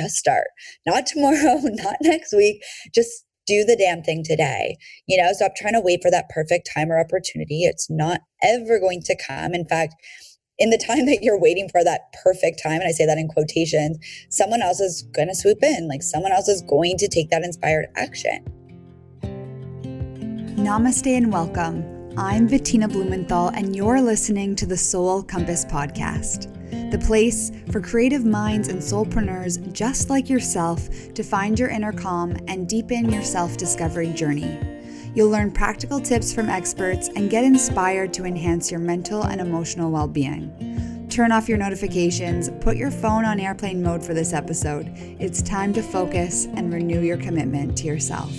[0.00, 0.48] just start.
[0.86, 2.62] Not tomorrow, not next week.
[2.94, 4.76] Just do the damn thing today.
[5.06, 7.64] You know, stop trying to wait for that perfect time or opportunity.
[7.64, 9.54] It's not ever going to come.
[9.54, 9.94] In fact,
[10.58, 13.28] in the time that you're waiting for that perfect time, and I say that in
[13.28, 13.98] quotations,
[14.30, 15.88] someone else is going to swoop in.
[15.88, 18.44] Like someone else is going to take that inspired action.
[20.56, 21.84] Namaste and welcome.
[22.16, 26.54] I'm Bettina Blumenthal, and you're listening to the Soul Compass Podcast,
[26.90, 32.36] the place for creative minds and soulpreneurs just like yourself to find your inner calm
[32.48, 34.58] and deepen your self discovery journey.
[35.14, 39.90] You'll learn practical tips from experts and get inspired to enhance your mental and emotional
[39.90, 41.06] well being.
[41.10, 44.92] Turn off your notifications, put your phone on airplane mode for this episode.
[45.18, 48.30] It's time to focus and renew your commitment to yourself.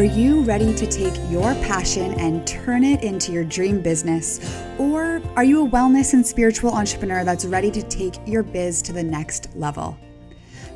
[0.00, 4.40] Are you ready to take your passion and turn it into your dream business?
[4.78, 8.94] Or are you a wellness and spiritual entrepreneur that's ready to take your biz to
[8.94, 9.98] the next level?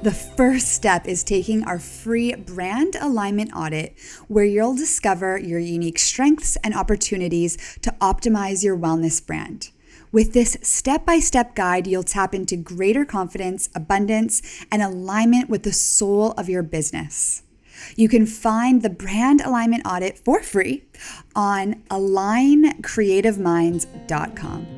[0.03, 5.98] The first step is taking our free brand alignment audit, where you'll discover your unique
[5.98, 9.70] strengths and opportunities to optimize your wellness brand.
[10.12, 15.62] With this step by step guide, you'll tap into greater confidence, abundance, and alignment with
[15.62, 17.41] the soul of your business.
[17.97, 20.85] You can find the brand alignment audit for free
[21.35, 24.75] on aligncreativeminds.com.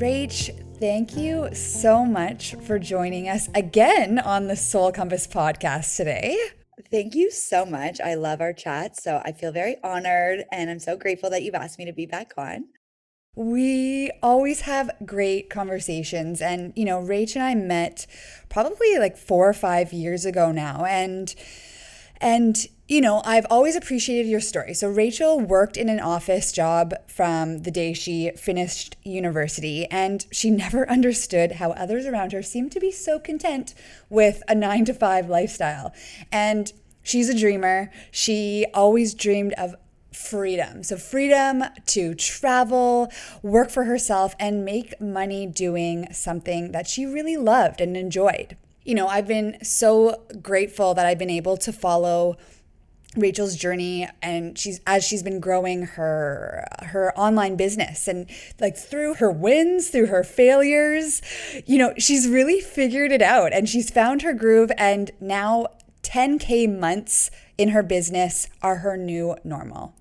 [0.00, 0.48] Rach,
[0.80, 6.38] thank you so much for joining us again on the Soul Compass podcast today.
[6.90, 8.00] Thank you so much.
[8.00, 8.98] I love our chat.
[8.98, 12.06] So I feel very honored and I'm so grateful that you've asked me to be
[12.06, 12.64] back on.
[13.36, 16.42] We always have great conversations.
[16.42, 18.06] And, you know, Rach and I met
[18.48, 20.84] probably like four or five years ago now.
[20.84, 21.32] And,
[22.20, 24.74] and, you know, I've always appreciated your story.
[24.74, 30.50] So, Rachel worked in an office job from the day she finished university, and she
[30.50, 33.74] never understood how others around her seemed to be so content
[34.08, 35.94] with a nine to five lifestyle.
[36.32, 37.92] And she's a dreamer.
[38.10, 39.76] She always dreamed of
[40.20, 40.82] freedom.
[40.82, 43.10] So, freedom to travel,
[43.42, 48.56] work for herself, and make money doing something that she really loved and enjoyed.
[48.84, 52.36] You know, I've been so grateful that I've been able to follow
[53.16, 59.14] Rachel's journey and she's as she's been growing her her online business and like through
[59.14, 61.20] her wins through her failures
[61.66, 65.66] you know she's really figured it out and she's found her groove and now
[66.04, 69.92] 10k months in her business are her new normal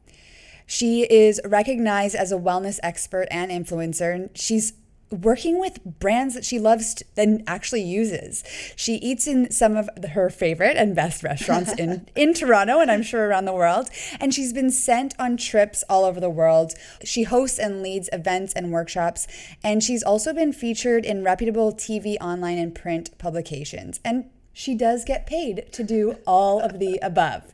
[0.69, 4.74] she is recognized as a wellness expert and influencer, and she's
[5.12, 8.44] working with brands that she loves and actually uses.
[8.75, 13.02] She eats in some of her favorite and best restaurants in, in Toronto and I'm
[13.02, 13.90] sure around the world.
[14.19, 16.74] And she's been sent on trips all over the world.
[17.03, 19.28] She hosts and leads events and workshops.
[19.63, 24.00] And she's also been featured in reputable TV, online, and print publications.
[24.06, 27.53] And she does get paid to do all of the above.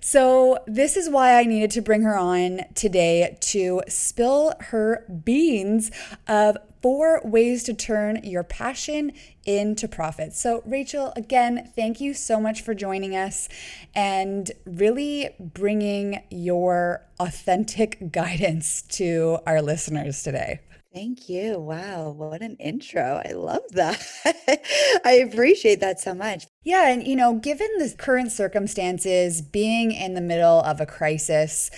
[0.00, 5.92] So, this is why I needed to bring her on today to spill her beans
[6.26, 9.12] of four ways to turn your passion
[9.44, 10.32] into profit.
[10.32, 13.48] So, Rachel, again, thank you so much for joining us
[13.94, 20.60] and really bringing your authentic guidance to our listeners today.
[20.92, 21.58] Thank you.
[21.60, 23.22] Wow, what an intro.
[23.24, 24.04] I love that.
[25.04, 26.46] I appreciate that so much.
[26.64, 31.70] Yeah, and you know, given the current circumstances, being in the middle of a crisis,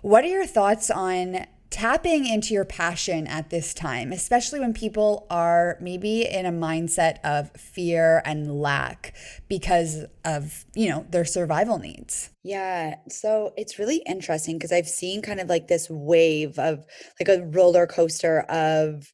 [0.00, 5.26] what are your thoughts on tapping into your passion at this time, especially when people
[5.28, 9.12] are maybe in a mindset of fear and lack
[9.48, 12.30] because of, you know, their survival needs.
[12.44, 12.94] Yeah.
[13.08, 16.86] So it's really interesting because I've seen kind of like this wave of
[17.18, 19.12] like a roller coaster of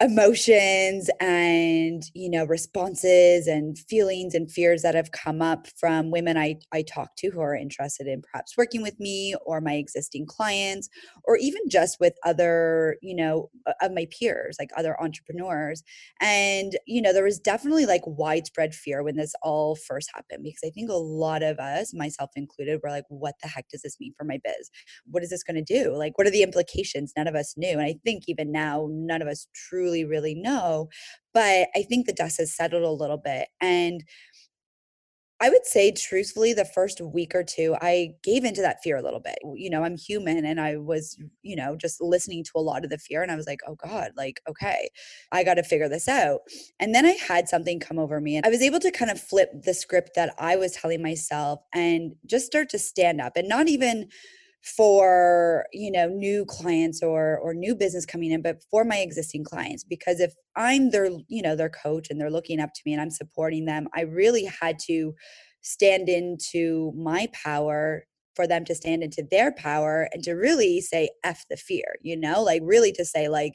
[0.00, 6.36] emotions and you know responses and feelings and fears that have come up from women
[6.36, 10.26] I, I talk to who are interested in perhaps working with me or my existing
[10.26, 10.88] clients
[11.22, 13.50] or even just with other you know
[13.80, 15.84] of my peers like other entrepreneurs.
[16.20, 20.62] And you know there was definitely like widespread fear when this all first happened because
[20.64, 24.00] i think a lot of us myself included were like what the heck does this
[24.00, 24.70] mean for my biz?
[25.06, 25.96] What is this going to do?
[25.96, 27.12] Like what are the implications?
[27.16, 27.70] None of us knew.
[27.70, 30.88] And i think even now none of us truly truly, really know.
[31.32, 33.48] But I think the dust has settled a little bit.
[33.60, 34.04] And
[35.40, 39.02] I would say truthfully, the first week or 2, I gave into that fear a
[39.02, 39.36] little bit.
[39.56, 42.88] You know, I'm human and I was, you know, just listening to a lot of
[42.90, 44.88] the fear and I was like, "Oh god, like, okay,
[45.32, 46.42] I gotta figure this out."
[46.78, 49.20] And then I had something come over me and I was able to kind of
[49.20, 53.48] flip the script that I was telling myself and just start to stand up and
[53.48, 54.08] not even
[54.64, 59.44] for, you know, new clients or or new business coming in, but for my existing
[59.44, 59.84] clients.
[59.84, 63.00] Because if I'm their, you know, their coach and they're looking up to me and
[63.00, 65.14] I'm supporting them, I really had to
[65.60, 71.10] stand into my power for them to stand into their power and to really say
[71.22, 72.42] F the fear, you know?
[72.42, 73.54] Like really to say like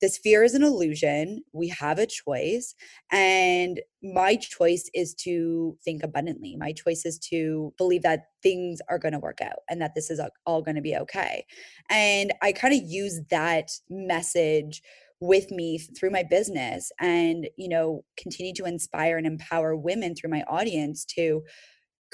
[0.00, 1.42] this fear is an illusion.
[1.52, 2.74] We have a choice.
[3.10, 6.56] And my choice is to think abundantly.
[6.56, 10.10] My choice is to believe that things are going to work out and that this
[10.10, 11.46] is all going to be okay.
[11.90, 14.82] And I kind of use that message
[15.20, 20.28] with me through my business and you know continue to inspire and empower women through
[20.28, 21.42] my audience to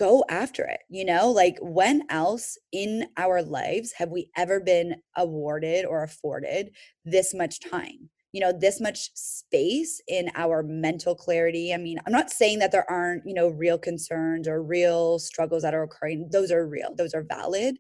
[0.00, 1.30] go after it, you know?
[1.30, 6.70] Like, when else in our lives have we ever been awarded or afforded
[7.04, 8.08] this much time?
[8.32, 11.74] You know, this much space in our mental clarity.
[11.74, 15.62] I mean, I'm not saying that there aren't, you know, real concerns or real struggles
[15.64, 16.28] that are occurring.
[16.32, 17.76] Those are real, those are valid.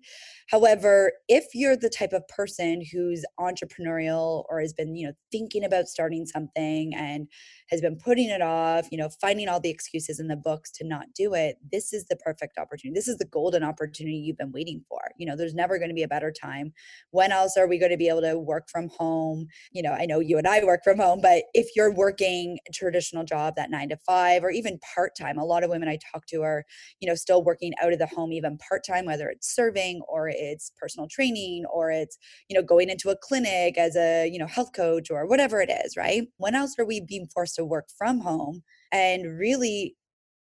[0.50, 5.64] However, if you're the type of person who's entrepreneurial or has been, you know, thinking
[5.64, 7.28] about starting something and
[7.68, 10.84] has been putting it off, you know, finding all the excuses in the books to
[10.84, 12.98] not do it, this is the perfect opportunity.
[12.98, 14.98] This is the golden opportunity you've been waiting for.
[15.18, 16.72] You know, there's never going to be a better time.
[17.12, 19.46] When else are we going to be able to work from home?
[19.70, 22.72] You know, I know you and I work from home, but if you're working a
[22.72, 26.26] traditional job that 9 to 5 or even part-time, a lot of women I talk
[26.26, 26.64] to are,
[26.98, 30.72] you know, still working out of the home even part-time whether it's serving or it's
[30.80, 34.72] personal training or it's, you know, going into a clinic as a, you know, health
[34.74, 36.26] coach or whatever it is, right?
[36.38, 39.96] When else are we being forced to work from home and really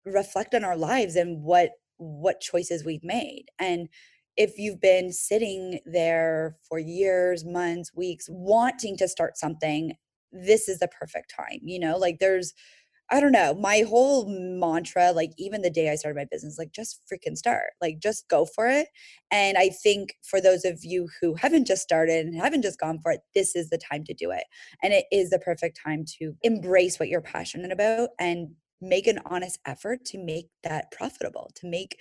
[0.04, 3.88] reflect on our lives and what what choices we've made and
[4.36, 9.92] if you've been sitting there for years months weeks wanting to start something
[10.32, 12.52] this is the perfect time you know like there's
[13.14, 16.72] I don't know, my whole mantra, like even the day I started my business, like
[16.72, 18.88] just freaking start, like just go for it.
[19.30, 22.98] And I think for those of you who haven't just started and haven't just gone
[23.00, 24.42] for it, this is the time to do it.
[24.82, 28.48] And it is the perfect time to embrace what you're passionate about and
[28.80, 31.96] make an honest effort to make that profitable, to make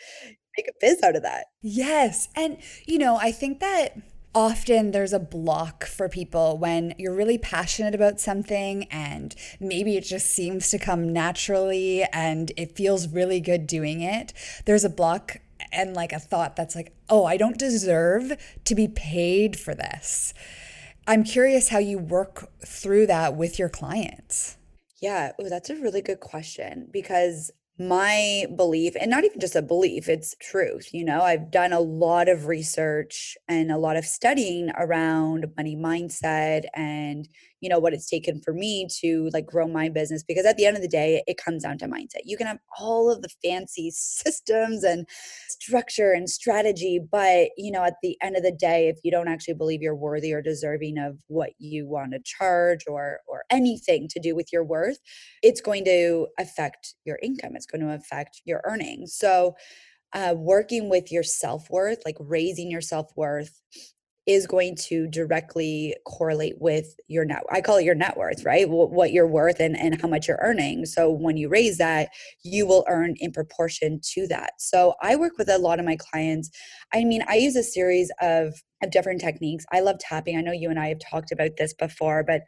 [0.58, 1.46] make a biz out of that.
[1.62, 2.28] Yes.
[2.36, 2.58] And
[2.88, 3.96] you know, I think that
[4.36, 10.04] often there's a block for people when you're really passionate about something and maybe it
[10.04, 14.34] just seems to come naturally and it feels really good doing it.
[14.66, 15.38] There's a block
[15.72, 18.34] and like a thought that's like, oh, I don't deserve
[18.66, 20.34] to be paid for this.
[21.06, 24.58] I'm curious how you work through that with your clients.
[25.02, 29.62] Yeah, ooh, that's a really good question because my belief, and not even just a
[29.62, 34.06] belief, it's truth, you know, I've done a lot of research and a lot of
[34.06, 37.28] studying around money mindset and,
[37.64, 40.66] you know, what it's taken for me to like grow my business because at the
[40.66, 42.20] end of the day, it comes down to mindset.
[42.26, 45.08] You can have all of the fancy systems and
[45.48, 49.30] structure and strategy, but, you know, at the end of the day, if you don't
[49.30, 54.10] actually believe you're worthy or deserving of what you want to charge or or anything
[54.10, 54.98] to do with your worth,
[55.42, 57.56] it's going to affect your income.
[57.56, 59.16] It's going to affect your earnings.
[59.16, 59.56] So,
[60.12, 63.62] uh, working with your self worth, like raising your self worth,
[64.26, 67.44] is going to directly correlate with your net.
[67.52, 68.70] I call it your net worth, right?
[68.70, 70.86] What you're worth and, and how much you're earning.
[70.86, 72.10] So when you raise that,
[72.44, 74.54] you will earn in proportion to that.
[74.60, 76.50] So I work with a lot of my clients.
[76.94, 79.66] I mean, I use a series of of different techniques.
[79.72, 80.38] I love tapping.
[80.38, 82.42] I know you and I have talked about this before, but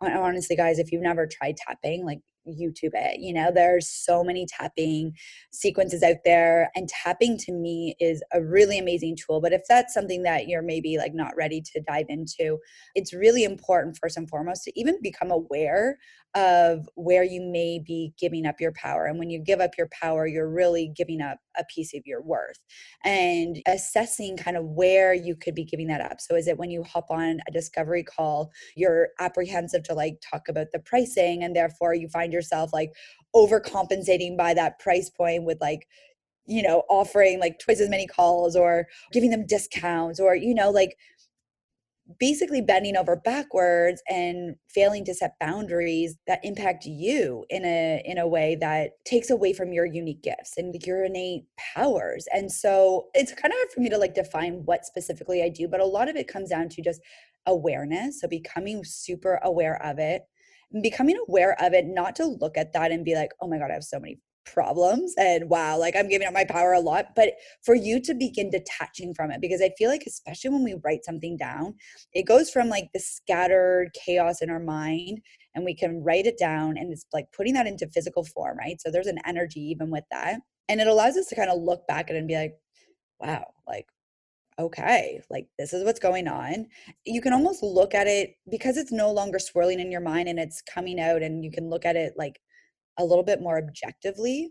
[0.00, 3.20] honestly, guys, if you've never tried tapping, like YouTube it.
[3.20, 5.12] You know, there's so many tapping
[5.52, 9.40] sequences out there, and tapping to me is a really amazing tool.
[9.40, 12.58] But if that's something that you're maybe like not ready to dive into,
[12.94, 15.98] it's really important, first and foremost, to even become aware
[16.34, 19.06] of where you may be giving up your power.
[19.06, 22.20] And when you give up your power, you're really giving up a piece of your
[22.20, 22.58] worth
[23.04, 26.20] and assessing kind of where you could be giving that up.
[26.20, 30.48] So, is it when you hop on a discovery call, you're apprehensive to like talk
[30.48, 32.92] about the pricing, and therefore you find yourself like
[33.34, 35.86] overcompensating by that price point with like,
[36.46, 40.70] you know, offering like twice as many calls or giving them discounts or, you know,
[40.70, 40.96] like
[42.20, 48.16] basically bending over backwards and failing to set boundaries that impact you in a in
[48.16, 52.26] a way that takes away from your unique gifts and your innate powers.
[52.32, 55.66] And so it's kind of hard for me to like define what specifically i do
[55.68, 57.00] but a lot of it comes down to just
[57.46, 60.22] awareness so becoming super aware of it
[60.72, 63.58] and becoming aware of it not to look at that and be like oh my
[63.58, 66.80] god i have so many problems and wow, like I'm giving up my power a
[66.80, 67.34] lot, but
[67.64, 71.04] for you to begin detaching from it, because I feel like, especially when we write
[71.04, 71.74] something down,
[72.14, 75.20] it goes from like the scattered chaos in our mind
[75.54, 78.80] and we can write it down and it's like putting that into physical form, right?
[78.80, 80.40] So there's an energy even with that.
[80.68, 82.54] And it allows us to kind of look back at it and be like,
[83.20, 83.86] wow, like
[84.58, 86.66] okay, like this is what's going on.
[87.04, 90.38] You can almost look at it because it's no longer swirling in your mind and
[90.38, 92.40] it's coming out, and you can look at it like
[92.98, 94.50] a little bit more objectively.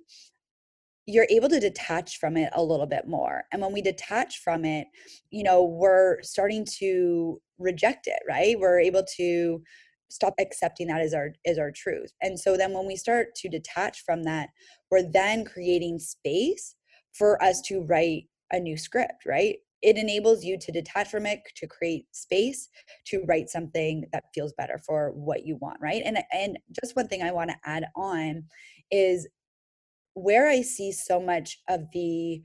[1.07, 3.43] You're able to detach from it a little bit more.
[3.51, 4.88] And when we detach from it,
[5.29, 8.59] you know, we're starting to reject it, right?
[8.59, 9.62] We're able to
[10.09, 12.12] stop accepting that as our as our truth.
[12.21, 14.50] And so then when we start to detach from that,
[14.91, 16.75] we're then creating space
[17.13, 19.57] for us to write a new script, right?
[19.82, 22.70] It enables you to detach from it to create space
[23.05, 26.01] to write something that feels better for what you want right?
[26.05, 28.44] And and just one thing i want to add on
[28.91, 29.27] is
[30.13, 32.41] where i see so much of the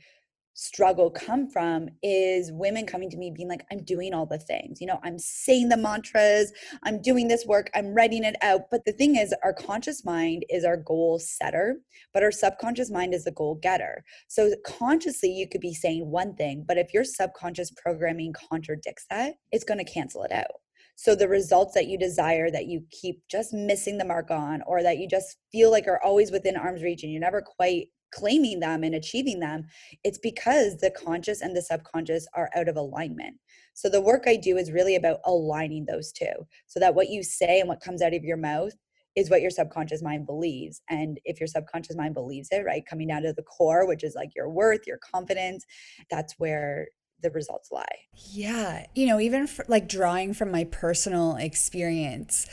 [0.60, 4.78] struggle come from is women coming to me being like i'm doing all the things
[4.78, 6.52] you know i'm saying the mantras
[6.82, 8.62] i'm doing this work i'm writing it out.
[8.70, 11.76] But the thing is our conscious mind is our goal setter
[12.12, 14.04] but our subconscious mind is the goal getter.
[14.28, 19.34] So consciously you could be saying one thing but if your subconscious programming contradicts that
[19.52, 20.60] it's going to cancel it out.
[20.96, 24.82] So the results that you desire that you keep just missing the mark on or
[24.82, 28.60] that you just feel like are always within arm's reach and you're never quite claiming
[28.60, 29.64] them and achieving them,
[30.04, 33.36] it's because the conscious and the subconscious are out of alignment.
[33.74, 37.22] So the work I do is really about aligning those two so that what you
[37.22, 38.72] say and what comes out of your mouth
[39.16, 40.82] is what your subconscious mind believes.
[40.88, 44.14] And if your subconscious mind believes it, right, coming down to the core, which is
[44.14, 45.64] like your worth, your confidence,
[46.10, 46.88] that's where
[47.22, 47.84] the results lie.
[48.14, 48.86] Yeah.
[48.94, 52.46] You know, even for, like drawing from my personal experience,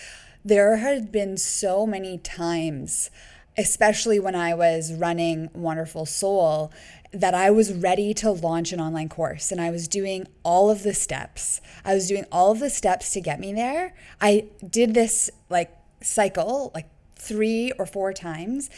[0.44, 3.10] there had been so many times
[3.58, 6.72] especially when I was running Wonderful Soul,
[7.12, 10.84] that I was ready to launch an online course and I was doing all of
[10.84, 11.62] the steps.
[11.84, 13.94] I was doing all of the steps to get me there.
[14.22, 15.72] I did this like
[16.02, 18.70] cycle like three or four times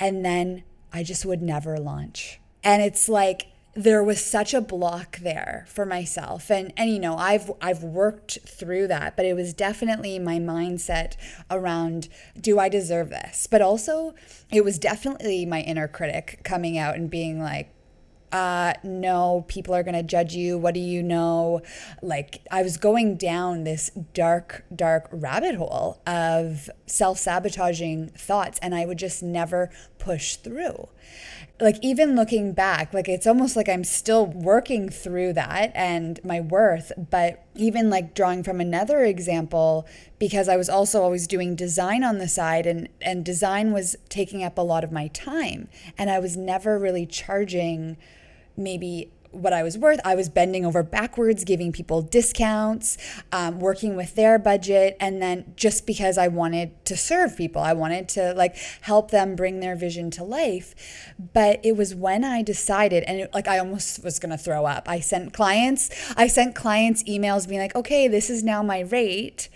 [0.00, 2.40] and then I just would never launch.
[2.62, 7.16] And it's like there was such a block there for myself and and you know
[7.16, 11.16] I've I've worked through that but it was definitely my mindset
[11.50, 12.08] around
[12.40, 14.14] do I deserve this but also
[14.52, 17.70] it was definitely my inner critic coming out and being like
[18.32, 20.58] uh, no, people are going to judge you.
[20.58, 21.62] What do you know?
[22.02, 28.74] Like, I was going down this dark, dark rabbit hole of self sabotaging thoughts, and
[28.74, 30.88] I would just never push through
[31.60, 36.40] like even looking back like it's almost like i'm still working through that and my
[36.40, 39.86] worth but even like drawing from another example
[40.18, 44.42] because i was also always doing design on the side and and design was taking
[44.42, 47.96] up a lot of my time and i was never really charging
[48.56, 50.00] maybe what I was worth.
[50.04, 52.96] I was bending over backwards, giving people discounts,
[53.32, 54.96] um, working with their budget.
[55.00, 59.36] And then just because I wanted to serve people, I wanted to like help them
[59.36, 60.74] bring their vision to life.
[61.32, 64.66] But it was when I decided, and it, like I almost was going to throw
[64.66, 64.88] up.
[64.88, 69.48] I sent clients, I sent clients emails being like, okay, this is now my rate.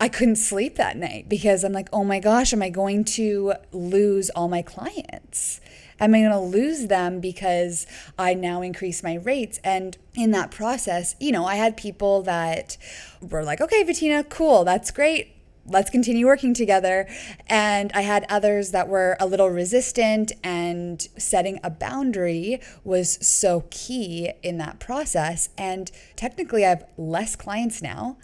[0.00, 3.54] I couldn't sleep that night because I'm like, oh my gosh, am I going to
[3.72, 5.60] lose all my clients?
[6.00, 7.86] Am I going to lose them because
[8.18, 9.58] I now increase my rates?
[9.64, 12.76] And in that process, you know, I had people that
[13.20, 15.34] were like, okay, Bettina, cool, that's great
[15.70, 17.06] let's continue working together.
[17.46, 23.64] And I had others that were a little resistant, and setting a boundary was so
[23.70, 25.50] key in that process.
[25.56, 28.16] And technically, I have less clients now,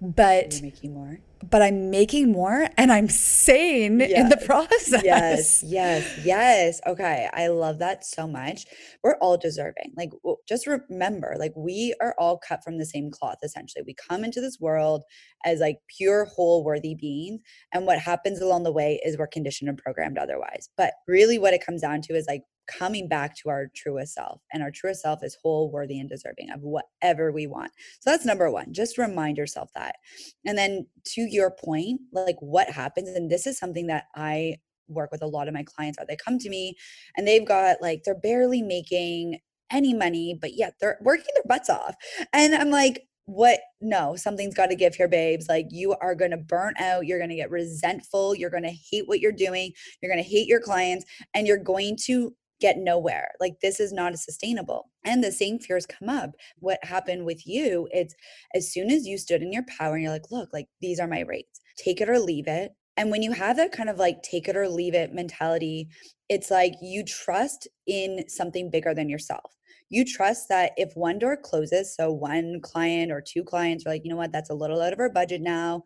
[0.00, 1.18] but You're making more
[1.50, 4.12] but I'm making more and I'm sane yes.
[4.12, 5.02] in the process.
[5.04, 6.80] Yes, yes, yes.
[6.86, 7.28] Okay.
[7.32, 8.66] I love that so much.
[9.02, 9.92] We're all deserving.
[9.96, 10.10] Like,
[10.48, 13.84] just remember, like, we are all cut from the same cloth, essentially.
[13.86, 15.02] We come into this world
[15.44, 17.40] as like pure, whole, worthy beings.
[17.72, 20.68] And what happens along the way is we're conditioned and programmed otherwise.
[20.76, 24.42] But really, what it comes down to is like, coming back to our truest self.
[24.52, 27.72] And our truest self is whole, worthy, and deserving of whatever we want.
[28.00, 28.72] So that's number one.
[28.72, 29.96] Just remind yourself that.
[30.44, 34.56] And then to your point, like what happens, and this is something that I
[34.88, 36.76] work with a lot of my clients are they come to me
[37.16, 41.68] and they've got like they're barely making any money, but yet they're working their butts
[41.68, 41.96] off.
[42.32, 46.30] And I'm like, what no something's got to give here babes like you are going
[46.30, 49.72] to burn out you're going to get resentful you're going to hate what you're doing
[50.00, 51.04] you're going to hate your clients
[51.34, 53.28] and you're going to get nowhere.
[53.40, 54.90] Like this is not sustainable.
[55.04, 56.30] And the same fears come up.
[56.58, 58.14] What happened with you, it's
[58.54, 61.08] as soon as you stood in your power and you're like, look, like these are
[61.08, 61.60] my rates.
[61.78, 62.72] Take it or leave it.
[62.96, 65.88] And when you have that kind of like take it or leave it mentality,
[66.28, 69.52] it's like you trust in something bigger than yourself.
[69.90, 74.02] You trust that if one door closes, so one client or two clients are like,
[74.04, 75.82] you know what, that's a little out of our budget now.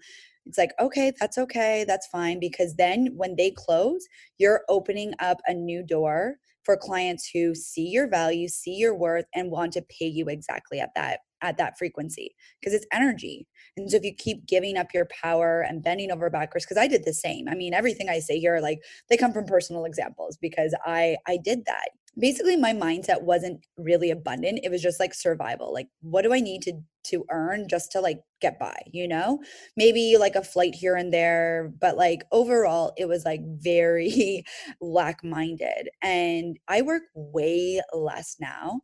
[0.46, 2.40] It's like, okay, that's okay, that's fine.
[2.40, 4.06] Because then when they close,
[4.38, 9.26] you're opening up a new door for clients who see your value, see your worth,
[9.34, 13.46] and want to pay you exactly at that at that frequency because it's energy.
[13.76, 16.86] And so if you keep giving up your power and bending over backwards, because I
[16.86, 17.48] did the same.
[17.48, 21.38] I mean, everything I say here, like they come from personal examples because I I
[21.38, 21.90] did that.
[22.18, 24.60] Basically, my mindset wasn't really abundant.
[24.62, 25.72] It was just like survival.
[25.72, 29.40] Like, what do I need to to earn just to like get by, you know?
[29.76, 34.44] Maybe like a flight here and there, but like overall, it was like very
[34.80, 35.88] lack-minded.
[36.02, 38.82] And I work way less now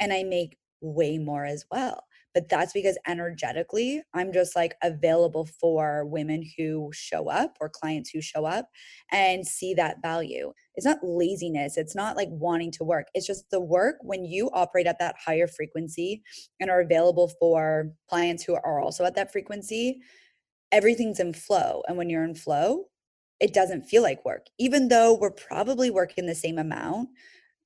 [0.00, 2.05] and I make way more as well.
[2.36, 8.10] But that's because energetically, I'm just like available for women who show up or clients
[8.10, 8.68] who show up
[9.10, 10.52] and see that value.
[10.74, 13.06] It's not laziness, it's not like wanting to work.
[13.14, 16.22] It's just the work when you operate at that higher frequency
[16.60, 20.02] and are available for clients who are also at that frequency,
[20.72, 21.84] everything's in flow.
[21.88, 22.84] And when you're in flow,
[23.40, 27.08] it doesn't feel like work, even though we're probably working the same amount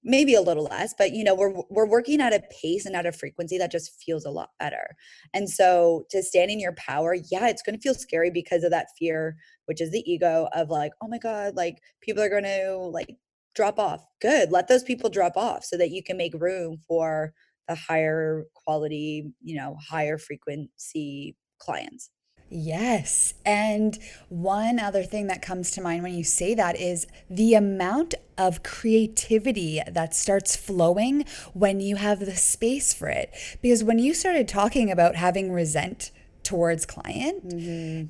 [0.02, 3.06] maybe a little less but you know we're we're working at a pace and at
[3.06, 4.96] a frequency that just feels a lot better.
[5.34, 8.70] And so to stand in your power yeah it's going to feel scary because of
[8.70, 12.44] that fear which is the ego of like oh my god like people are going
[12.44, 13.16] to like
[13.54, 14.06] drop off.
[14.20, 17.32] Good let those people drop off so that you can make room for
[17.68, 22.10] the higher quality you know higher frequency clients
[22.50, 23.34] Yes.
[23.46, 28.14] And one other thing that comes to mind when you say that is the amount
[28.36, 33.32] of creativity that starts flowing when you have the space for it.
[33.62, 36.10] Because when you started talking about having resent
[36.42, 38.06] towards client, mm-hmm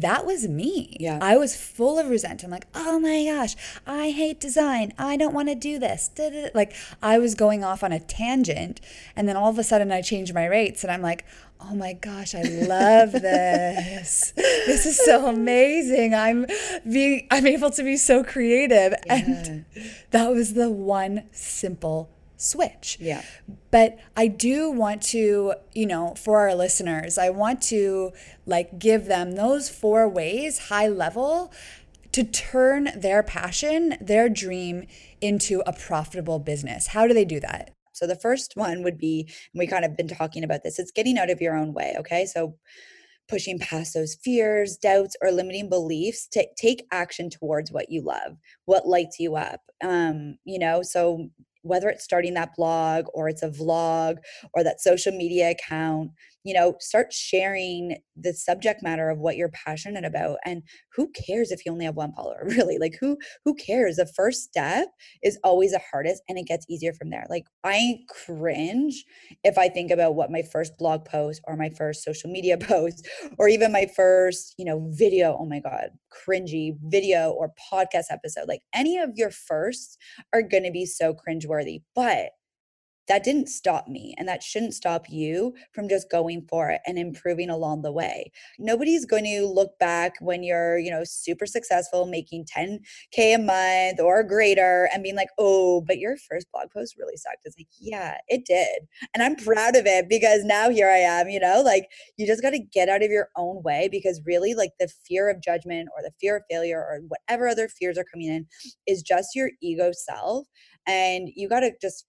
[0.00, 0.96] that was me.
[1.00, 1.18] Yeah.
[1.20, 2.44] I was full of resentment.
[2.44, 4.92] I'm like, oh my gosh, I hate design.
[4.98, 6.08] I don't want to do this.
[6.08, 6.50] Da-da-da.
[6.54, 8.80] Like I was going off on a tangent.
[9.16, 11.24] And then all of a sudden I changed my rates and I'm like,
[11.60, 14.32] oh my gosh, I love this.
[14.36, 16.14] this is so amazing.
[16.14, 16.46] I'm
[16.90, 18.94] being I'm able to be so creative.
[19.06, 19.14] Yeah.
[19.14, 19.64] And
[20.10, 22.98] that was the one simple switch.
[23.00, 23.22] Yeah.
[23.70, 28.12] But I do want to, you know, for our listeners, I want to
[28.46, 31.52] like give them those four ways, high level,
[32.12, 34.86] to turn their passion, their dream
[35.20, 36.88] into a profitable business.
[36.88, 37.72] How do they do that?
[37.92, 40.90] So the first one would be, and we kind of been talking about this, it's
[40.90, 41.94] getting out of your own way.
[41.98, 42.26] Okay.
[42.26, 42.56] So
[43.28, 48.36] pushing past those fears, doubts, or limiting beliefs to take action towards what you love,
[48.66, 49.60] what lights you up.
[49.82, 51.30] Um, you know, so
[51.64, 54.18] whether it's starting that blog or it's a vlog
[54.52, 56.10] or that social media account,
[56.44, 60.36] you know, start sharing the subject matter of what you're passionate about.
[60.44, 60.62] And
[60.94, 62.78] who cares if you only have one follower, really?
[62.78, 63.96] Like who who cares?
[63.96, 64.88] The first step
[65.22, 67.24] is always the hardest and it gets easier from there.
[67.30, 69.04] Like I cringe
[69.42, 73.08] if I think about what my first blog post or my first social media post
[73.38, 78.48] or even my first, you know, video, oh my god, cringy video or podcast episode.
[78.48, 79.96] Like any of your firsts
[80.32, 81.82] are going to be so cringeworthy.
[81.94, 82.30] But
[83.08, 86.98] that didn't stop me and that shouldn't stop you from just going for it and
[86.98, 88.30] improving along the way.
[88.58, 94.00] Nobody's going to look back when you're you know super successful making 10k a month
[94.00, 97.42] or greater and being like oh but your first blog post really sucked.
[97.44, 98.82] It's like yeah it did.
[99.14, 102.42] And i'm proud of it because now here i am you know like you just
[102.42, 105.88] got to get out of your own way because really like the fear of judgment
[105.96, 108.46] or the fear of failure or whatever other fears are coming in
[108.86, 110.46] is just your ego self
[110.86, 112.06] and you got to just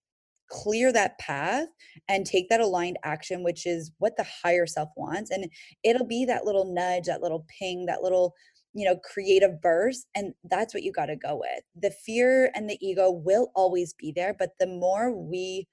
[0.49, 1.67] clear that path
[2.07, 5.45] and take that aligned action which is what the higher self wants and
[5.83, 8.33] it'll be that little nudge that little ping that little
[8.73, 11.63] you know creative burst and that's what you got to go with.
[11.75, 15.67] The fear and the ego will always be there but the more we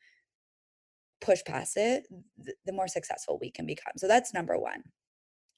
[1.20, 2.04] push past it
[2.64, 3.92] the more successful we can become.
[3.96, 4.82] So that's number 1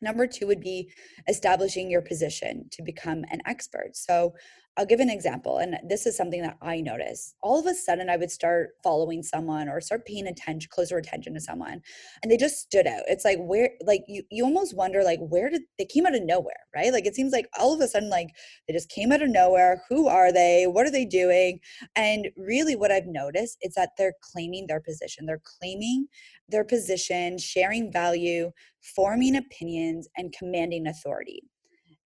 [0.05, 0.91] Number two would be
[1.29, 3.97] establishing your position to become an expert.
[3.97, 4.35] So
[4.77, 7.37] I'll give an example, and this is something that I noticed.
[7.43, 11.33] All of a sudden, I would start following someone or start paying attention, closer attention
[11.35, 11.81] to someone,
[12.23, 13.03] and they just stood out.
[13.07, 16.25] It's like where, like you, you almost wonder, like where did they came out of
[16.25, 16.93] nowhere, right?
[16.93, 18.31] Like it seems like all of a sudden, like
[18.67, 19.83] they just came out of nowhere.
[19.89, 20.67] Who are they?
[20.67, 21.61] What are they doing?
[21.95, 25.27] And really, what I've noticed is that they're claiming their position.
[25.27, 26.09] They're claiming
[26.49, 28.51] their position, sharing value,
[28.97, 31.43] forming opinions, and commanding authority.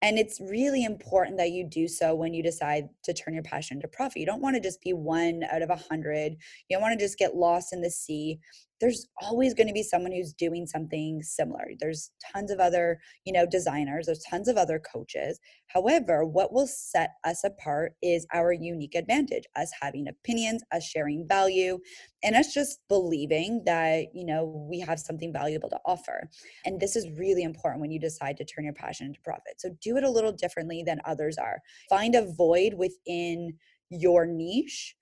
[0.06, 3.78] And it's really important that you do so when you decide to turn your passion
[3.78, 4.18] into profit.
[4.18, 6.34] You don't want to just be one out of a hundred.
[6.70, 8.40] You don't want to just get lost in the sea.
[8.82, 11.66] There's always going to be someone who's doing something similar.
[11.80, 15.40] There's tons of other, you know, designers, there's tons of other coaches.
[15.68, 21.28] However, what will set us apart is our unique advantage, us having opinions, us sharing
[21.28, 21.80] value,
[22.24, 26.30] and us just believing that, you know, we have something valuable to offer.
[26.66, 29.60] And this is really important when you decide to turn your passion into profit.
[29.60, 31.60] So do it a little differently than others are.
[31.90, 33.54] Find a void within
[33.90, 34.96] your niche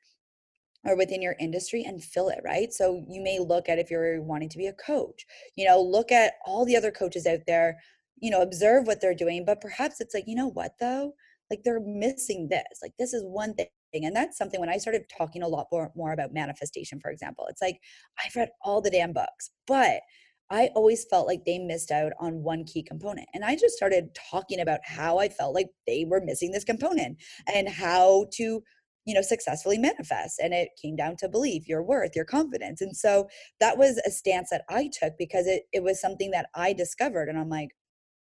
[0.85, 2.73] or within your industry and fill it, right?
[2.73, 6.11] So you may look at if you're wanting to be a coach, you know, look
[6.11, 7.77] at all the other coaches out there,
[8.19, 11.13] you know, observe what they're doing, but perhaps it's like, you know what though?
[11.49, 12.79] Like they're missing this.
[12.81, 13.67] Like this is one thing.
[13.93, 17.45] And that's something when I started talking a lot more, more about manifestation, for example,
[17.49, 17.79] it's like
[18.23, 20.01] I've read all the damn books, but
[20.49, 23.27] I always felt like they missed out on one key component.
[23.33, 27.17] And I just started talking about how I felt like they were missing this component
[27.51, 28.61] and how to
[29.05, 32.95] you know successfully manifest and it came down to belief your worth your confidence and
[32.95, 33.27] so
[33.59, 37.29] that was a stance that i took because it, it was something that i discovered
[37.29, 37.69] and i'm like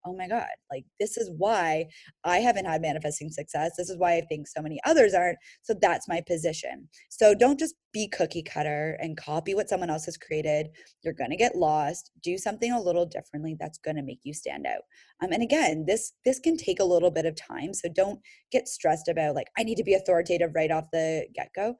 [0.05, 1.87] oh my God, like this is why
[2.25, 3.73] I haven't had manifesting success.
[3.77, 5.38] This is why I think so many others aren't.
[5.62, 6.88] So that's my position.
[7.09, 10.69] So don't just be cookie cutter and copy what someone else has created.
[11.03, 12.11] You're going to get lost.
[12.23, 14.83] Do something a little differently that's going to make you stand out.
[15.23, 17.75] Um, and again, this this can take a little bit of time.
[17.75, 21.51] So don't get stressed about like I need to be authoritative right off the get
[21.55, 21.77] go.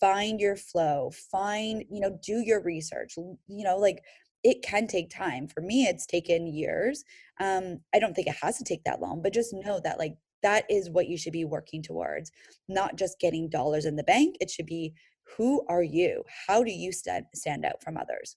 [0.00, 1.10] Find your flow.
[1.30, 3.14] Find you know do your research.
[3.16, 4.02] You know like
[4.44, 5.48] it can take time.
[5.48, 7.04] For me, it's taken years.
[7.40, 10.16] Um, I don't think it has to take that long, but just know that like
[10.42, 12.30] that is what you should be working towards,
[12.68, 14.36] not just getting dollars in the bank.
[14.40, 14.92] It should be
[15.36, 16.22] who are you?
[16.46, 18.36] How do you stand stand out from others?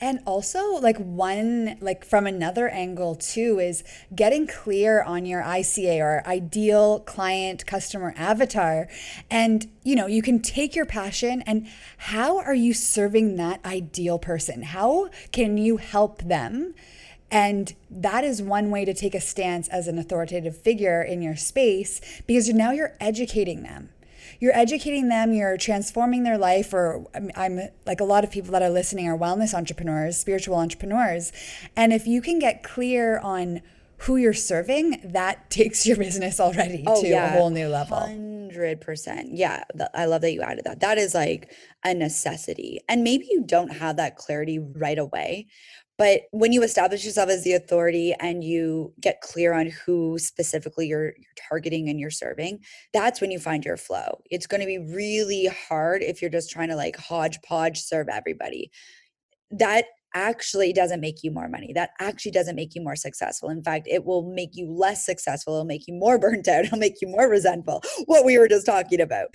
[0.00, 6.00] And also, like, one, like, from another angle, too, is getting clear on your ICA
[6.00, 8.88] or ideal client customer avatar.
[9.30, 14.18] And, you know, you can take your passion and how are you serving that ideal
[14.18, 14.62] person?
[14.62, 16.74] How can you help them?
[17.30, 21.36] And that is one way to take a stance as an authoritative figure in your
[21.36, 23.88] space because now you're educating them
[24.40, 26.72] you're educating them, you're transforming their life.
[26.72, 30.56] Or I'm, I'm like a lot of people that are listening are wellness entrepreneurs, spiritual
[30.56, 31.32] entrepreneurs.
[31.76, 33.62] And if you can get clear on
[33.98, 37.98] who you're serving, that takes your business already oh, to yeah, a whole new level.
[37.98, 39.30] 100%.
[39.32, 39.64] Yeah.
[39.94, 40.80] I love that you added that.
[40.80, 41.50] That is like
[41.84, 42.80] a necessity.
[42.88, 45.46] And maybe you don't have that clarity right away,
[46.02, 50.88] but when you establish yourself as the authority and you get clear on who specifically
[50.88, 52.58] you're, you're targeting and you're serving,
[52.92, 54.20] that's when you find your flow.
[54.28, 58.72] It's going to be really hard if you're just trying to like hodgepodge serve everybody.
[59.52, 61.72] That actually doesn't make you more money.
[61.72, 63.48] That actually doesn't make you more successful.
[63.48, 65.54] In fact, it will make you less successful.
[65.54, 66.64] It'll make you more burnt out.
[66.64, 67.82] It'll make you more resentful.
[68.06, 69.28] What we were just talking about.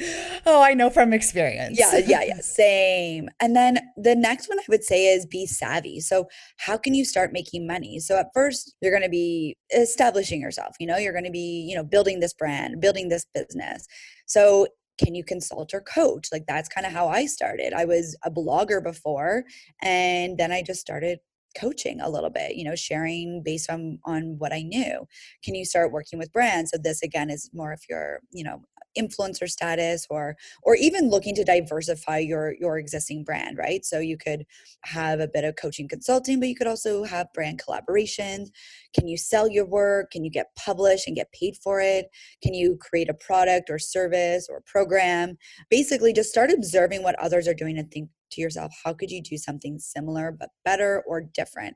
[0.46, 1.78] Oh, I know from experience.
[1.80, 2.38] Yeah, yeah, yeah.
[2.42, 3.30] Same.
[3.40, 6.00] And then the next one I would say is be savvy.
[6.00, 8.00] So, how can you start making money?
[8.00, 10.76] So, at first, you're going to be establishing yourself.
[10.80, 13.88] You know, you're going to be, you know, building this brand, building this business.
[14.26, 16.30] So, can you consult or coach?
[16.32, 17.74] Like that's kind of how I started.
[17.74, 19.44] I was a blogger before
[19.82, 21.20] and then I just started
[21.58, 25.08] coaching a little bit you know sharing based on on what i knew
[25.44, 28.62] can you start working with brands so this again is more if you're you know
[28.98, 33.86] influencer status or or even looking to diversify your your existing brand right?
[33.86, 34.46] So you could
[34.84, 38.48] have a bit of coaching consulting but you could also have brand collaborations.
[38.94, 40.12] Can you sell your work?
[40.12, 42.08] Can you get published and get paid for it?
[42.44, 45.38] Can you create a product or service or program?
[45.70, 49.22] Basically just start observing what others are doing and think to yourself, how could you
[49.22, 51.76] do something similar but better or different?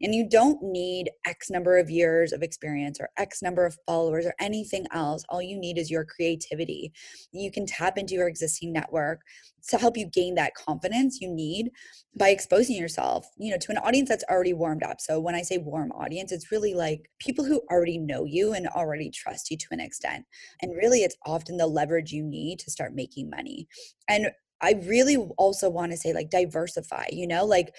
[0.00, 4.26] And you don't need X number of years of experience or X number of followers
[4.26, 5.24] or anything else.
[5.28, 6.92] All you need is your creativity.
[7.32, 9.20] You can tap into your existing network
[9.68, 11.70] to help you gain that confidence you need
[12.16, 15.42] by exposing yourself you know to an audience that's already warmed up so when i
[15.42, 19.56] say warm audience it's really like people who already know you and already trust you
[19.56, 20.24] to an extent
[20.60, 23.68] and really it's often the leverage you need to start making money
[24.08, 24.30] and
[24.62, 27.74] I really also want to say like diversify, you know, like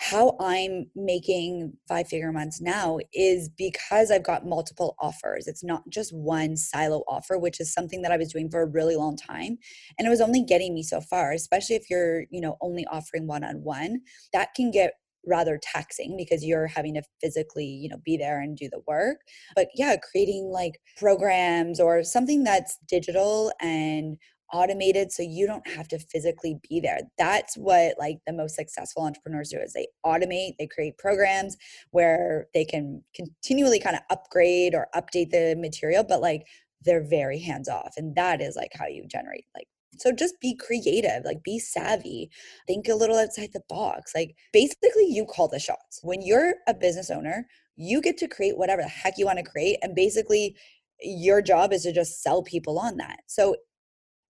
[0.00, 5.48] how I'm making five figure months now is because I've got multiple offers.
[5.48, 8.66] It's not just one silo offer, which is something that I was doing for a
[8.66, 9.58] really long time.
[9.98, 13.26] And it was only getting me so far, especially if you're, you know, only offering
[13.26, 14.02] one on one.
[14.32, 14.92] That can get
[15.26, 19.18] rather taxing because you're having to physically you know be there and do the work
[19.54, 24.16] but yeah creating like programs or something that's digital and
[24.52, 29.02] automated so you don't have to physically be there that's what like the most successful
[29.02, 31.56] entrepreneurs do is they automate they create programs
[31.90, 36.46] where they can continually kind of upgrade or update the material but like
[36.84, 39.66] they're very hands off and that is like how you generate like
[39.98, 42.30] So just be creative, like be savvy,
[42.66, 44.12] think a little outside the box.
[44.14, 46.00] Like basically, you call the shots.
[46.02, 49.50] When you're a business owner, you get to create whatever the heck you want to
[49.50, 49.78] create.
[49.82, 50.56] And basically,
[51.00, 53.20] your job is to just sell people on that.
[53.26, 53.56] So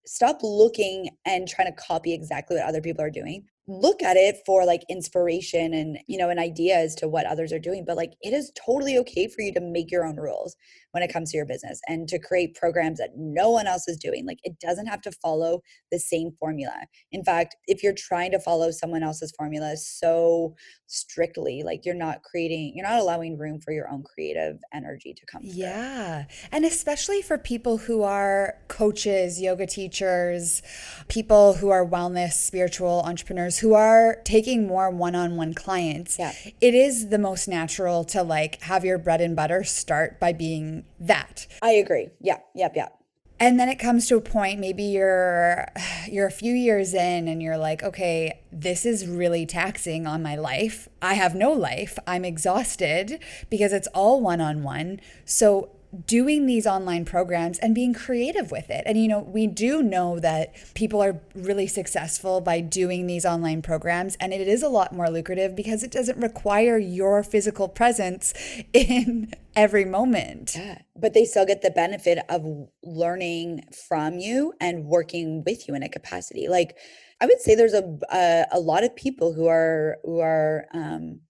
[0.08, 3.44] stop looking and trying to copy exactly what other people are doing.
[3.66, 7.52] Look at it for like inspiration and you know an idea as to what others
[7.52, 10.56] are doing but like it is totally okay for you to make your own rules
[10.92, 13.96] when it comes to your business and to create programs that no one else is
[13.96, 18.30] doing like it doesn't have to follow the same formula in fact if you're trying
[18.30, 20.54] to follow someone else's formula so
[20.86, 25.26] strictly like you're not creating you're not allowing room for your own creative energy to
[25.26, 25.52] come through.
[25.52, 30.62] yeah and especially for people who are coaches yoga teachers
[31.08, 36.32] people who are wellness spiritual entrepreneurs who are taking more one-on-one clients yeah.
[36.60, 40.77] it is the most natural to like have your bread and butter start by being
[41.00, 41.46] that.
[41.62, 42.08] I agree.
[42.20, 42.94] Yeah yep yep.
[43.40, 45.66] And then it comes to a point maybe you're
[46.08, 50.36] you're a few years in and you're like okay this is really taxing on my
[50.36, 50.88] life.
[51.00, 51.98] I have no life.
[52.06, 55.00] I'm exhausted because it's all one-on-one.
[55.24, 55.70] So
[56.06, 58.82] doing these online programs and being creative with it.
[58.84, 63.62] And, you know, we do know that people are really successful by doing these online
[63.62, 68.34] programs, and it is a lot more lucrative because it doesn't require your physical presence
[68.72, 70.54] in every moment.
[70.56, 70.78] Yeah.
[70.94, 75.82] But they still get the benefit of learning from you and working with you in
[75.82, 76.48] a capacity.
[76.48, 76.76] Like,
[77.20, 81.20] I would say there's a, a, a lot of people who are, who are, um,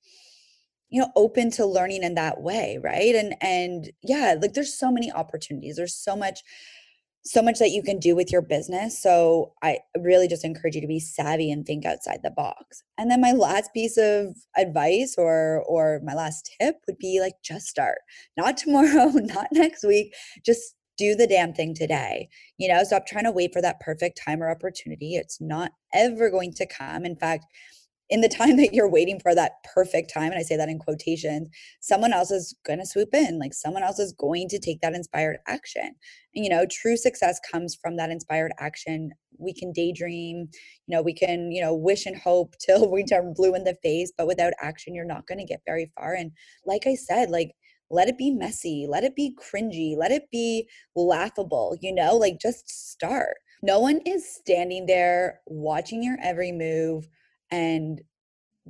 [0.90, 4.90] you know open to learning in that way right and and yeah like there's so
[4.90, 6.40] many opportunities there's so much
[7.24, 10.80] so much that you can do with your business so i really just encourage you
[10.80, 15.14] to be savvy and think outside the box and then my last piece of advice
[15.18, 17.98] or or my last tip would be like just start
[18.36, 22.28] not tomorrow not next week just do the damn thing today.
[22.58, 25.14] You know, stop trying to wait for that perfect time or opportunity.
[25.14, 27.06] It's not ever going to come.
[27.06, 27.46] In fact,
[28.10, 30.78] in the time that you're waiting for that perfect time, and I say that in
[30.78, 31.48] quotations,
[31.80, 33.38] someone else is going to swoop in.
[33.38, 35.94] Like someone else is going to take that inspired action.
[36.34, 39.10] And, you know, true success comes from that inspired action.
[39.38, 40.48] We can daydream,
[40.86, 43.76] you know, we can, you know, wish and hope till we turn blue in the
[43.82, 46.14] face, but without action, you're not going to get very far.
[46.14, 46.32] And
[46.64, 47.52] like I said, like,
[47.90, 52.38] let it be messy, let it be cringy, let it be laughable, you know, like
[52.38, 53.36] just start.
[53.62, 57.08] No one is standing there watching your every move
[57.50, 58.00] and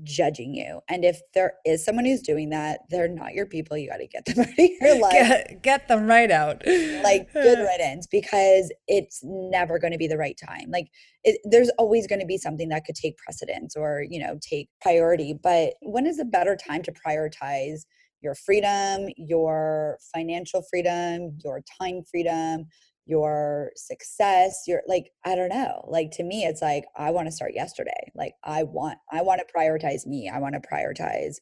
[0.02, 0.80] judging you.
[0.88, 3.76] And if there is someone who's doing that, they're not your people.
[3.76, 5.12] You got to get them out of your life.
[5.12, 6.62] Get, get them right out.
[6.66, 10.70] like good riddance because it's never going to be the right time.
[10.70, 10.88] Like
[11.24, 14.68] it, there's always going to be something that could take precedence or, you know, take
[14.80, 15.34] priority.
[15.40, 17.82] But when is a better time to prioritize
[18.20, 22.66] your freedom, your financial freedom, your time freedom?
[23.08, 27.32] Your success your like i don't know like to me it's like i want to
[27.32, 31.36] start yesterday like i want i want to prioritize me i want to prioritize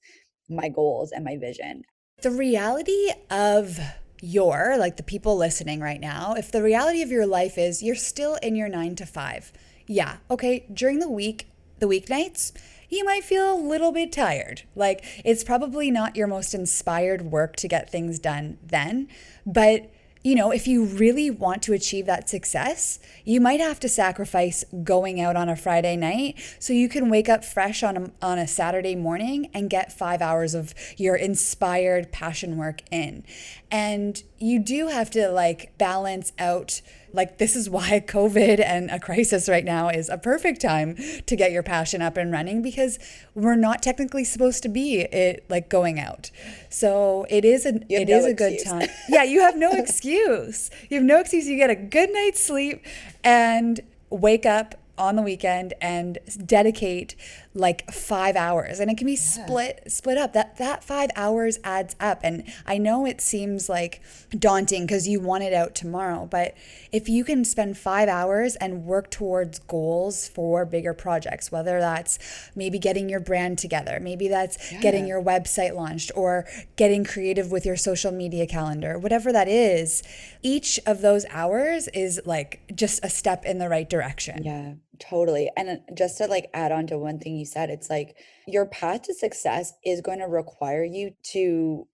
[0.49, 1.83] my goals and my vision
[2.23, 3.79] the reality of
[4.23, 7.97] your like the people listening right now if the reality of your life is you're
[7.97, 9.53] still in your 9 to 5
[9.89, 11.49] yeah okay during the week
[11.81, 12.53] the weeknights
[12.89, 14.63] you might feel a little bit tired.
[14.77, 19.09] Like it's probably not your most inspired work to get things done then,
[19.45, 19.91] but
[20.27, 24.65] you know, if you really want to achieve that success, you might have to sacrifice
[24.83, 28.37] going out on a Friday night so you can wake up fresh on a, on
[28.37, 33.23] a Saturday morning and get five hours of your inspired passion work in.
[33.71, 36.81] And you do have to like balance out
[37.17, 41.35] like this is why covid and a crisis right now is a perfect time to
[41.35, 42.99] get your passion up and running because
[43.35, 46.31] we're not technically supposed to be it like going out.
[46.69, 48.89] So it is a it no is a good time.
[49.09, 50.71] Yeah you have no excuse.
[50.91, 51.47] You have no excuse.
[51.47, 52.85] You get a good night's sleep
[53.25, 57.15] and wake up on the weekend and dedicate
[57.57, 59.19] like five hours and it can be yeah.
[59.19, 64.03] split split up that that five hours adds up and i know it seems like
[64.39, 66.55] daunting because you want it out tomorrow but
[66.93, 72.19] if you can spend five hours and work towards goals for bigger projects whether that's
[72.55, 74.81] maybe getting your brand together maybe that's yeah.
[74.81, 76.45] getting your website launched or
[76.77, 80.03] getting creative with your social media calendar whatever that is
[80.43, 85.51] each of those hours is like just a step in the right direction yeah Totally.
[85.57, 89.03] And just to like add on to one thing you said, it's like your path
[89.03, 91.87] to success is going to require you to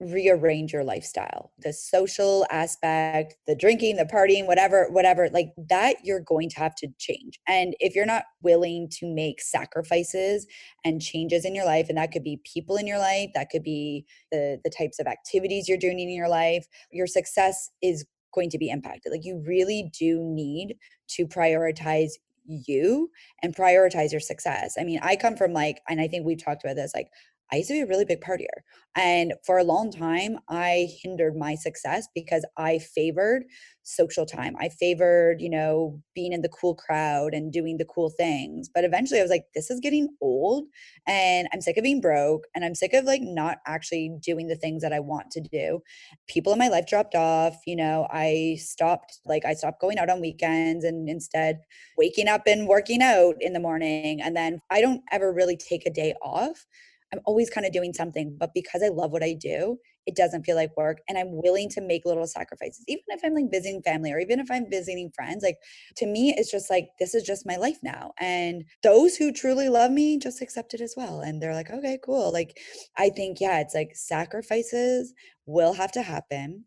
[0.00, 6.20] rearrange your lifestyle the social aspect the drinking the partying whatever whatever like that you're
[6.20, 10.46] going to have to change and if you're not willing to make sacrifices
[10.84, 13.64] and changes in your life and that could be people in your life that could
[13.64, 18.50] be the the types of activities you're doing in your life your success is going
[18.50, 19.12] to be impacted.
[19.12, 20.76] Like you really do need
[21.10, 22.12] to prioritize
[22.48, 23.10] you
[23.42, 24.76] and prioritize your success.
[24.78, 27.08] I mean, I come from like, and I think we've talked about this, like
[27.52, 28.62] I used to be a really big partier.
[28.94, 33.44] And for a long time, I hindered my success because I favored
[33.88, 34.54] social time.
[34.60, 38.68] I favored, you know, being in the cool crowd and doing the cool things.
[38.72, 40.64] But eventually I was like, this is getting old
[41.06, 44.56] and I'm sick of being broke and I'm sick of like not actually doing the
[44.56, 45.80] things that I want to do.
[46.28, 50.10] People in my life dropped off, you know, I stopped like I stopped going out
[50.10, 51.60] on weekends and instead
[51.96, 55.86] waking up and working out in the morning and then I don't ever really take
[55.86, 56.66] a day off
[57.12, 60.44] I'm always kind of doing something, but because I love what I do, it doesn't
[60.44, 60.98] feel like work.
[61.08, 64.40] And I'm willing to make little sacrifices, even if I'm like visiting family or even
[64.40, 65.44] if I'm visiting friends.
[65.44, 65.58] Like
[65.96, 68.12] to me, it's just like, this is just my life now.
[68.18, 71.20] And those who truly love me just accept it as well.
[71.20, 72.32] And they're like, okay, cool.
[72.32, 72.58] Like
[72.96, 75.12] I think, yeah, it's like sacrifices
[75.46, 76.64] will have to happen.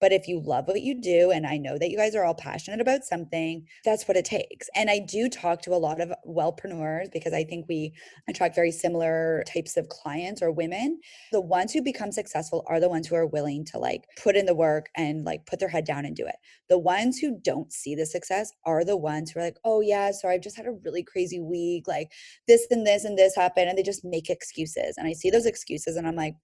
[0.00, 2.34] But if you love what you do, and I know that you guys are all
[2.34, 4.68] passionate about something, that's what it takes.
[4.74, 7.92] And I do talk to a lot of wellpreneurs because I think we
[8.28, 11.00] attract very similar types of clients or women.
[11.32, 14.46] The ones who become successful are the ones who are willing to like put in
[14.46, 16.36] the work and like put their head down and do it.
[16.68, 20.12] The ones who don't see the success are the ones who are like, oh, yeah,
[20.12, 21.88] so I've just had a really crazy week.
[21.88, 22.12] Like
[22.46, 23.68] this and this and this happened.
[23.68, 24.96] And they just make excuses.
[24.96, 26.34] And I see those excuses and I'm like,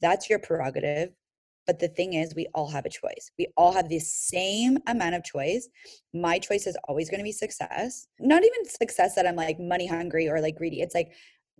[0.00, 1.10] that's your prerogative
[1.66, 3.30] but the thing is, we all have a choice.
[3.38, 5.68] We all have the same amount of choice.
[6.12, 8.06] My choice is always going to be success.
[8.18, 10.80] Not even success that I'm like money hungry or like greedy.
[10.80, 11.12] It's like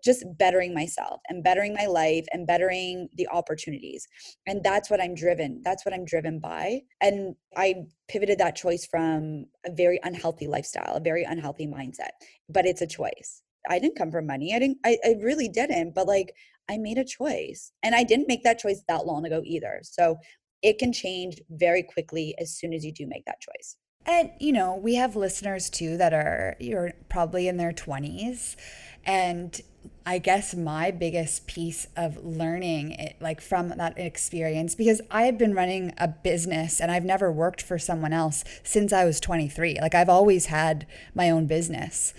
[0.03, 4.07] just bettering myself and bettering my life and bettering the opportunities.
[4.47, 5.63] And that's what I'm driven.
[5.65, 6.81] That's what I'm driven by.
[7.01, 12.11] And I pivoted that choice from a very unhealthy lifestyle, a very unhealthy mindset,
[12.49, 13.43] but it's a choice.
[13.69, 14.55] I didn't come from money.
[14.55, 15.95] I didn't, I, I really didn't.
[15.95, 16.35] But like,
[16.73, 17.73] I made a choice.
[17.83, 19.81] And I didn't make that choice that long ago either.
[19.83, 20.17] So
[20.63, 23.77] it can change very quickly as soon as you do make that choice.
[24.07, 28.57] And you know, we have listeners too that are you're probably in their 20s
[29.05, 29.61] and
[30.07, 35.39] I guess my biggest piece of learning it, like from that experience because I have
[35.39, 39.79] been running a business and I've never worked for someone else since I was 23.
[39.81, 42.15] Like I've always had my own business.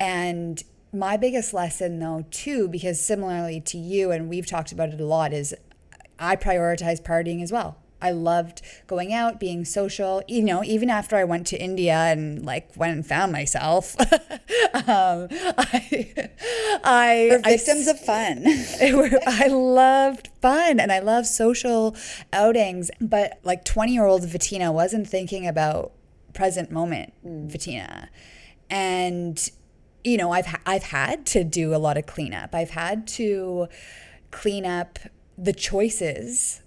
[0.00, 5.00] And my biggest lesson though too because similarly to you and we've talked about it
[5.00, 5.54] a lot is
[6.18, 7.76] i prioritize partying as well.
[8.00, 12.44] I loved going out being social you know even after i went to india and
[12.44, 13.96] like went and found myself.
[14.74, 16.28] Um, i
[16.84, 18.44] i We're victims I, of fun.
[19.26, 21.96] I loved fun and i love social
[22.32, 22.90] outings.
[23.00, 25.92] But like 20 year old Vatina wasn't thinking about
[26.32, 27.50] present moment mm.
[27.50, 28.08] Vatina.
[28.70, 29.50] And
[30.08, 32.54] you know, I've I've had to do a lot of cleanup.
[32.54, 33.68] I've had to
[34.30, 34.98] clean up
[35.36, 36.62] the choices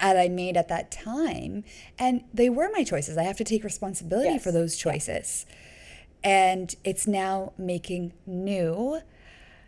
[0.00, 1.64] that I made at that time,
[1.98, 3.18] and they were my choices.
[3.18, 4.42] I have to take responsibility yes.
[4.42, 5.46] for those choices.
[6.22, 9.02] And it's now making new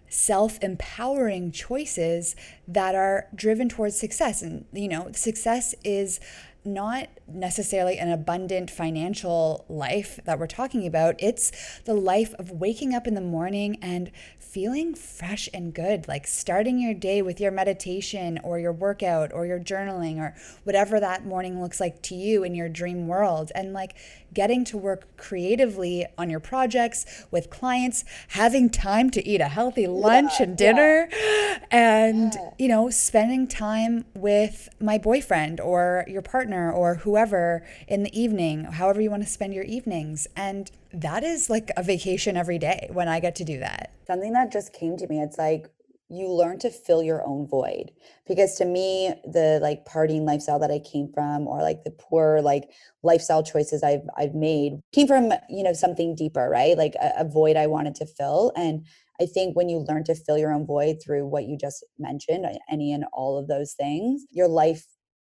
[0.09, 2.35] self-empowering choices
[2.67, 6.21] that are driven towards success and you know success is
[6.67, 11.15] not necessarily an abundant financial life that we're talking about.
[11.19, 16.27] It's the life of waking up in the morning and feeling fresh and good, like
[16.27, 21.25] starting your day with your meditation or your workout or your journaling or whatever that
[21.25, 23.53] morning looks like to you in your dream world.
[23.55, 23.97] And like
[24.37, 29.87] getting to work creatively on your projects with clients, having time to eat a healthy
[29.87, 31.59] lunch yeah, and dinner, yeah.
[31.71, 32.51] and, yeah.
[32.59, 38.65] you know, spending time with my boyfriend or your partner or whoever in the evening,
[38.65, 40.29] however you want to spend your evenings.
[40.37, 43.91] And that is like a vacation every day when I get to do that.
[44.07, 45.71] Something that just came to me, it's like
[46.09, 47.91] you learn to fill your own void.
[48.27, 52.41] Because to me, the like partying lifestyle that I came from, or like the poor
[52.43, 52.71] like
[53.03, 56.77] lifestyle choices I've I've made came from, you know, something deeper, right?
[56.77, 58.53] Like a, a void I wanted to fill.
[58.57, 58.87] And
[59.21, 62.47] I think when you learn to fill your own void through what you just mentioned,
[62.71, 64.85] any and all of those things, your life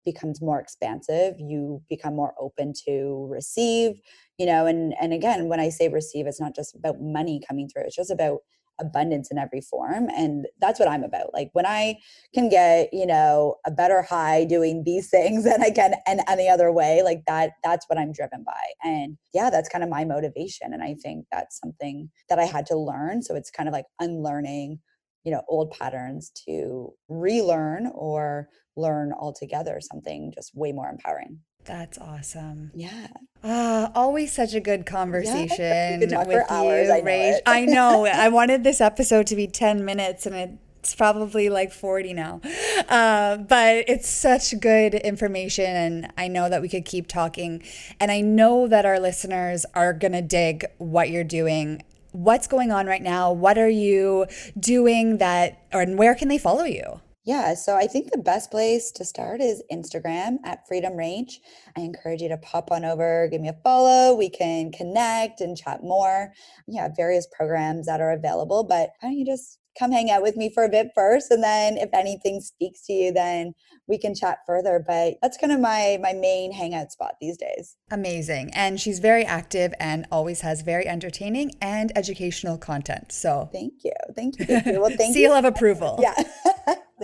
[0.04, 3.96] becomes more expansive you become more open to receive
[4.38, 7.68] you know and and again when i say receive it's not just about money coming
[7.68, 8.40] through it's just about
[8.80, 11.96] abundance in every form and that's what i'm about like when i
[12.34, 16.48] can get you know a better high doing these things than i can and any
[16.48, 20.04] other way like that that's what i'm driven by and yeah that's kind of my
[20.04, 23.72] motivation and i think that's something that i had to learn so it's kind of
[23.72, 24.78] like unlearning
[25.24, 31.98] you know old patterns to relearn or learn altogether something just way more empowering that's
[31.98, 32.70] awesome.
[32.74, 33.08] Yeah.
[33.42, 37.40] Uh, always such a good conversation yeah, with you, hours, I Rach.
[37.46, 38.06] I know.
[38.12, 40.50] I wanted this episode to be 10 minutes and it
[40.84, 42.42] it's probably like 40 now.
[42.90, 45.64] Uh, but it's such good information.
[45.64, 47.62] And I know that we could keep talking.
[47.98, 51.82] And I know that our listeners are going to dig what you're doing.
[52.12, 53.32] What's going on right now?
[53.32, 54.26] What are you
[54.60, 57.00] doing that, or and where can they follow you?
[57.24, 61.40] Yeah, so I think the best place to start is Instagram at Freedom Range.
[61.76, 64.14] I encourage you to pop on over, give me a follow.
[64.14, 66.32] We can connect and chat more.
[66.68, 70.36] Yeah, various programs that are available, but why don't you just come hang out with
[70.36, 73.52] me for a bit first and then if anything speaks to you then
[73.88, 77.76] we can chat further but that's kind of my my main hangout spot these days
[77.90, 83.72] amazing and she's very active and always has very entertaining and educational content so thank
[83.82, 84.80] you thank you, thank you.
[84.80, 86.14] well thank seal you seal of approval yeah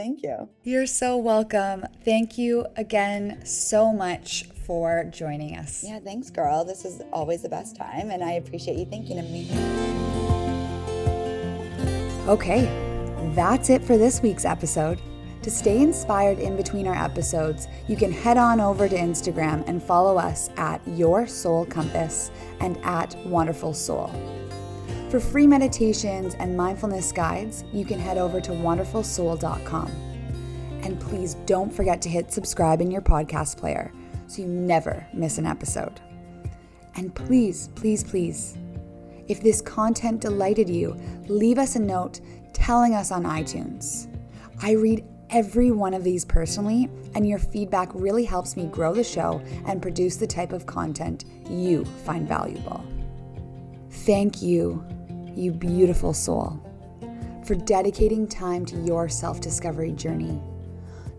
[0.01, 0.49] thank you.
[0.63, 1.85] You're so welcome.
[2.07, 5.85] Thank you again so much for joining us.
[5.87, 6.65] Yeah thanks girl.
[6.65, 9.51] This is always the best time and i appreciate you thinking of me.
[12.29, 12.63] Okay,
[13.35, 15.01] that's it for this week's episode.
[15.43, 19.83] To stay inspired in between our episodes, you can head on over to Instagram and
[19.83, 22.31] follow us at Your Soul Compass
[22.61, 24.11] and at Wonderful Soul.
[25.11, 29.91] For free meditations and mindfulness guides, you can head over to wonderfulsoul.com.
[30.83, 33.93] And please don't forget to hit subscribe in your podcast player
[34.29, 36.01] so you never miss an episode.
[36.95, 38.57] And please, please, please,
[39.27, 40.97] if this content delighted you,
[41.27, 42.21] leave us a note
[42.53, 44.07] telling us on iTunes.
[44.63, 49.03] I read every one of these personally, and your feedback really helps me grow the
[49.03, 52.85] show and produce the type of content you find valuable.
[53.91, 54.85] Thank you,
[55.37, 56.61] you beautiful soul,
[57.45, 60.41] for dedicating time to your self discovery journey.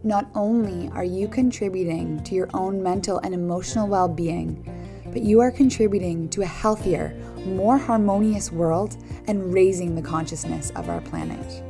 [0.03, 4.65] Not only are you contributing to your own mental and emotional well being,
[5.11, 7.13] but you are contributing to a healthier,
[7.45, 8.95] more harmonious world
[9.27, 11.63] and raising the consciousness of our planet.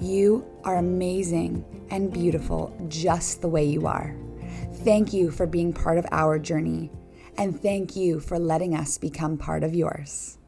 [0.00, 4.14] You are amazing and beautiful just the way you are.
[4.84, 6.90] Thank you for being part of our journey,
[7.38, 10.38] and thank you for letting us become part of yours.